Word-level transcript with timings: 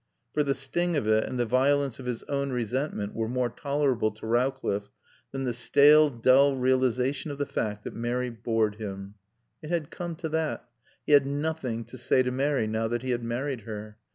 For 0.33 0.41
the 0.41 0.55
sting 0.55 0.95
of 0.95 1.05
it 1.05 1.25
and 1.25 1.37
the 1.37 1.45
violence 1.45 1.99
of 1.99 2.07
his 2.07 2.23
own 2.23 2.49
resentment 2.51 3.13
were 3.13 3.27
more 3.29 3.49
tolerable 3.49 4.09
to 4.09 4.25
Rowcliffe 4.25 4.89
than 5.31 5.43
the 5.43 5.53
stale, 5.53 6.09
dull 6.09 6.55
realisation 6.55 7.29
of 7.29 7.37
the 7.37 7.45
fact 7.45 7.83
that 7.83 7.93
Mary 7.93 8.31
bored 8.31 8.77
him. 8.77 9.13
It 9.61 9.69
had 9.69 9.91
come 9.91 10.15
to 10.15 10.29
that. 10.29 10.67
He 11.05 11.11
had 11.11 11.27
nothing 11.27 11.85
to 11.85 11.99
say 11.99 12.23
to 12.23 12.31
Mary 12.31 12.65
now 12.65 12.87
that 12.87 13.03
he 13.03 13.11
had 13.11 13.23
married 13.23 13.61
her. 13.61 13.97